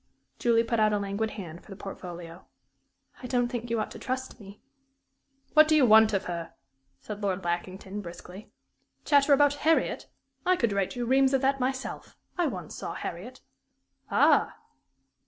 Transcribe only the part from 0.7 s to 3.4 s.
out a languid hand for the portfolio. "I